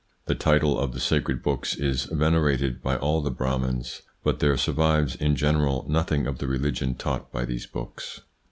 The 0.25 0.33
title 0.33 0.79
of 0.79 0.93
the 0.93 0.99
sacred 0.99 1.43
books 1.43 1.75
is 1.75 2.05
vene 2.05 2.33
rated 2.33 2.81
by 2.81 2.95
all 2.95 3.21
the 3.21 3.29
Brahmans, 3.29 4.01
but 4.23 4.39
there 4.39 4.57
survives 4.57 5.13
in 5.13 5.35
general 5.35 5.85
nothing 5.87 6.25
of 6.25 6.39
the 6.39 6.47
religion 6.47 6.95
taught 6.95 7.31
by 7.31 7.45
these 7.45 7.67
books. 7.67 8.19